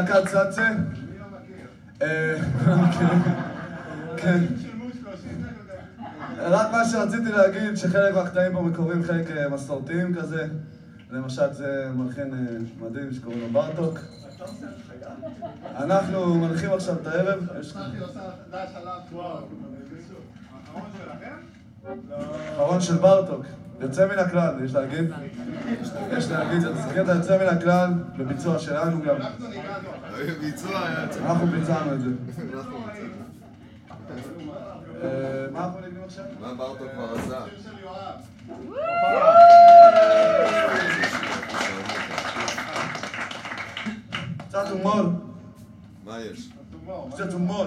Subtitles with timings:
[0.00, 0.68] להקת צאצה.
[2.02, 2.36] אה,
[4.16, 4.44] כן.
[6.38, 10.46] רק מה שרציתי להגיד, שחלק מהקטעים פה מקוריים, חלק אה, מסורתיים כזה.
[11.10, 13.98] למשל זה מלחין אה, מדהים שקוראים לו ברטוק.
[15.76, 17.46] אנחנו מנחים עכשיו את הערב.
[22.56, 23.44] אחרון של ברטוק.
[23.80, 25.10] יוצא מן הכלל, יש להגיד.
[26.12, 29.16] יש להגיד, זה קטע יוצא מן הכלל, בביצוע שלנו גם.
[31.24, 32.10] אנחנו ביצענו את זה.
[35.02, 36.24] אה, מה אנחנו נגנים עכשיו?
[36.40, 37.40] מה ברטו כבר עשה?
[44.48, 45.12] קצת הומור.
[46.04, 46.48] מה יש?
[47.14, 47.66] קצת הומור.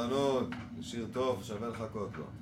[0.00, 2.39] סבלנות, זה שיר טוב, שווה לחכות לו.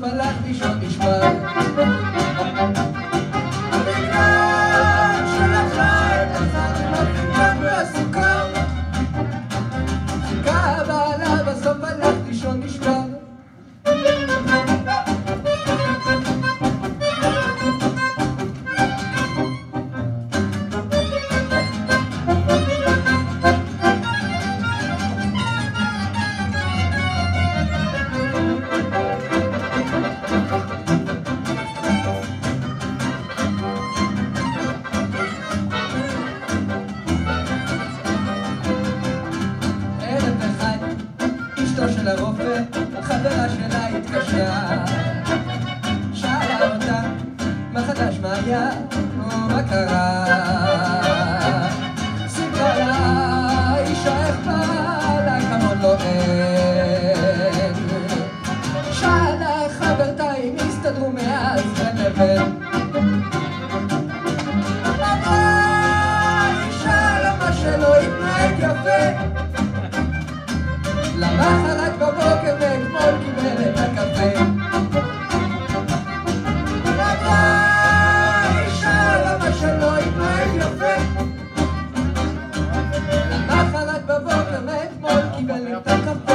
[0.00, 1.59] falat mishpat mishpat
[49.16, 50.09] の中が
[85.50, 86.29] Dale,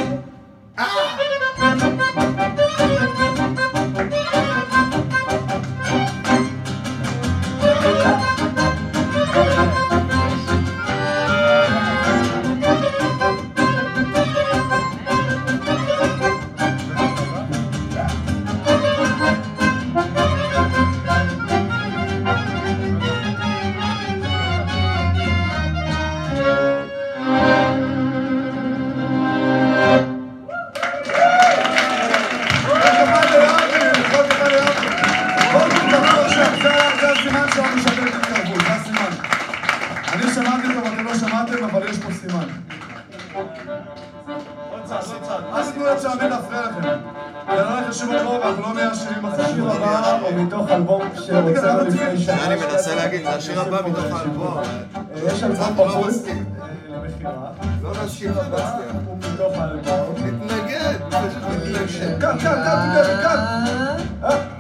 [40.25, 42.48] אני שמעתי טוב, אתם לא שמעתם, אבל יש פה סימן.
[45.54, 46.89] אז תנו לצעמי להפריע לכם.
[47.48, 52.45] ולא חשוב אותו, אנחנו לא מהשירים בחשוב הבא, או מתוך אלבום שהוצאנו לפני שנה.
[52.45, 54.57] אני מנסה להגיד, זה השיר הבא מתוך האלבום.
[54.57, 54.63] אה,
[55.25, 56.33] יש אלבום לא בחוץ אה,
[57.81, 60.16] לא לשיר הבא, לא מתוך האלבום.
[60.16, 62.22] מתנגד, מתנגד.
[62.22, 63.38] כאן, כאן, כאן, כאן.
[64.24, 64.55] אה?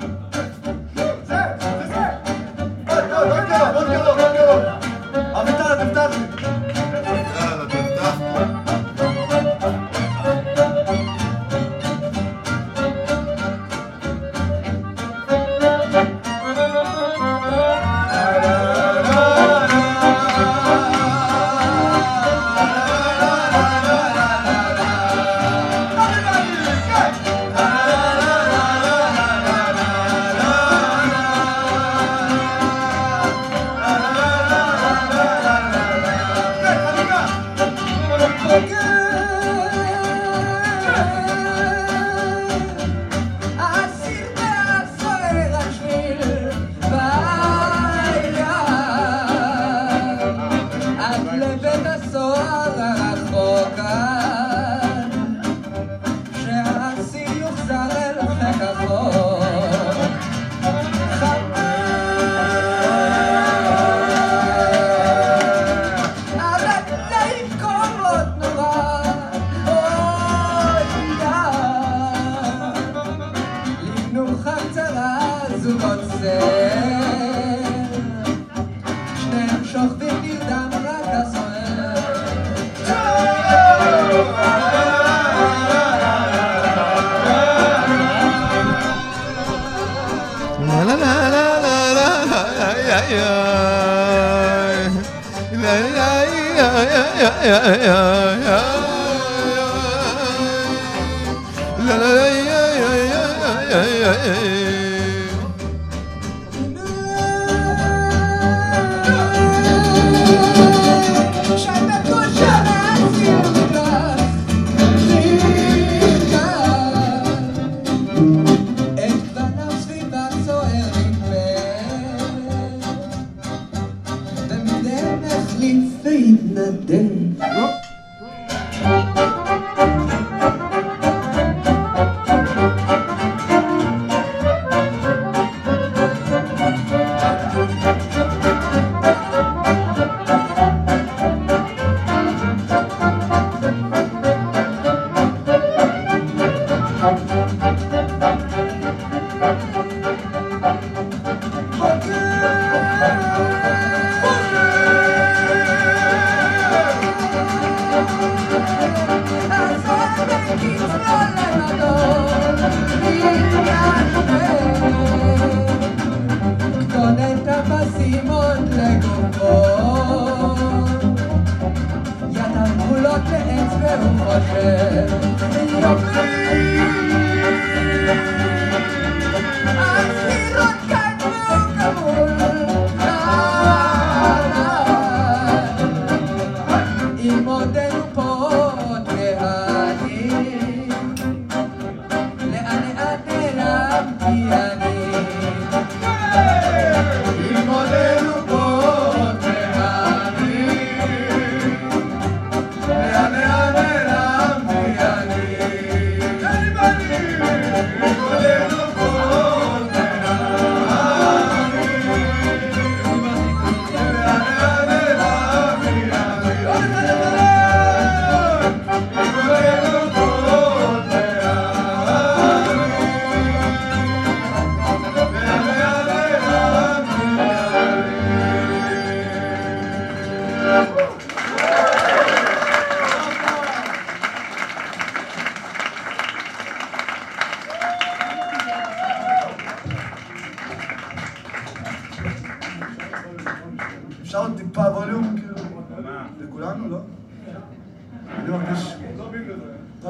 [104.45, 104.84] Hare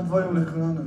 [0.05, 0.81] דברים לכולנו.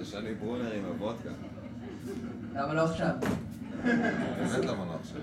[0.00, 1.30] זה שאני ברונר עם הוודקה.
[2.54, 3.14] למה לא עכשיו?
[3.84, 5.20] באמת למה לא עכשיו?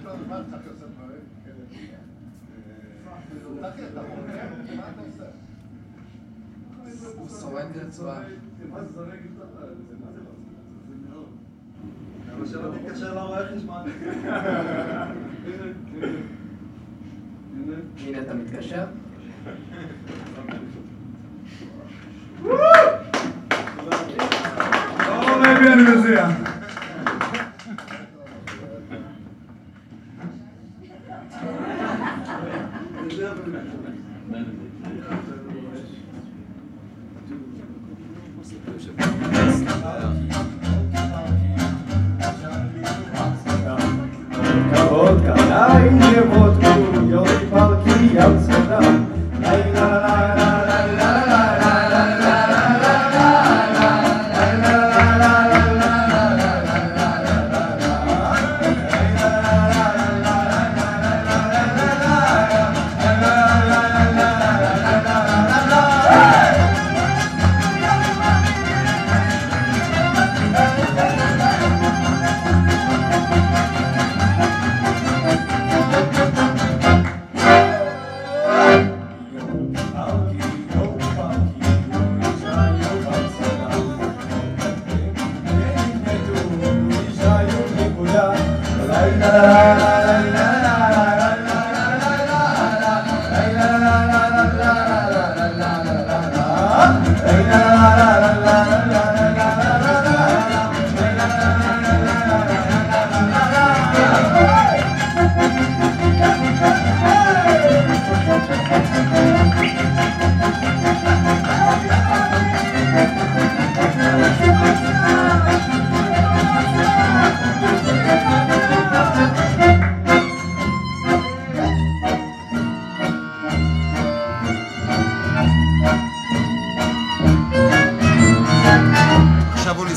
[7.18, 8.22] הוא שורד רצועה.
[8.72, 8.86] אבל
[12.48, 13.82] שלא תתקשר לרואה חשבון.
[17.98, 18.86] הנה אתה מתקשר?
[26.08, 26.58] Adriano.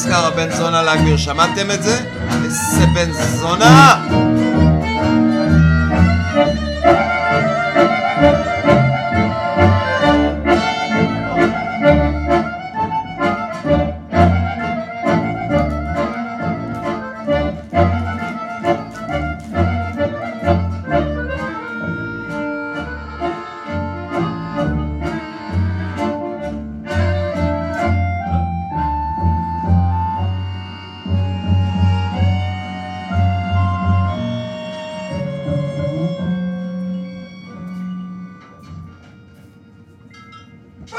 [0.00, 1.98] נזכר, הבן זונה להגביר, שמעתם את זה?
[2.44, 4.29] איזה בן זונה!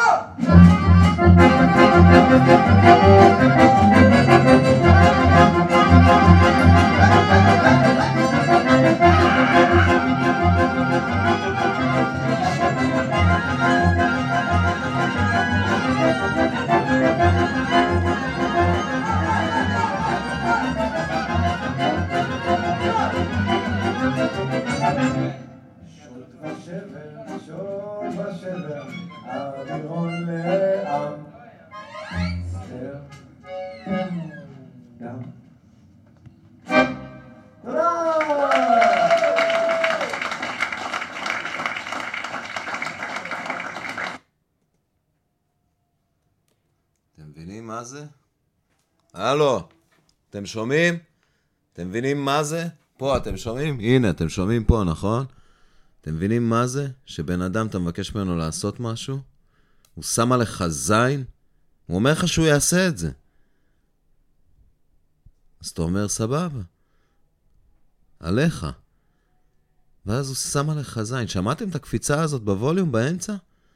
[0.02, 0.32] Vamos!
[47.84, 48.06] זה?
[49.14, 49.68] הלו,
[50.30, 51.00] אתם שומעים?
[51.74, 52.68] אתם מבינים מה זה?
[52.98, 53.80] פה, אתם שומעים?
[53.80, 55.26] הנה, אתם שומעים פה, נכון?
[56.02, 56.88] אתם מבינים מה זה?
[57.06, 59.20] שבן אדם, אתה מבקש ממנו לעשות משהו,
[59.96, 61.24] הוא שם עליך זין,
[61.86, 63.12] הוא אומר לך שהוא יעשה את זה.
[65.62, 66.62] אז אתה אומר, סבבה.
[68.20, 68.68] עליך.
[70.06, 71.28] ואז הוא שם עליך זין.
[71.28, 73.36] שמעתם את הקפיצה הזאת בווליום באמצע?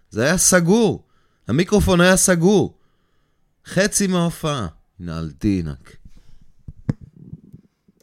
[0.09, 1.03] זה היה סגור.
[1.47, 2.77] המיקרופון היה סגור.
[3.65, 4.67] חצי מההופעה.
[4.99, 6.04] נעל דינק.